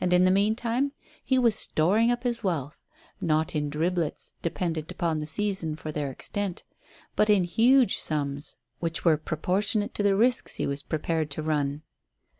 [0.00, 0.92] And in the meantime
[1.24, 2.78] he was storing up his wealth,
[3.20, 6.62] not in driblets, dependent upon the seasons for their extent,
[7.16, 11.82] but in huge sums which were proportionate to the risks he was prepared to run.